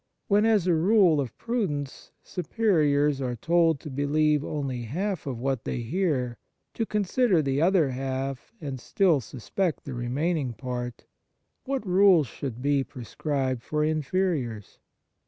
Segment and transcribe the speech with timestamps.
[0.27, 5.63] When, as a rule of prudence, Superiors are told to believe only half of what
[5.63, 6.37] they hear,
[6.73, 11.05] to consider the other half, and still suspect the remaining part,
[11.65, 14.79] what rule should be prescribed for inferiors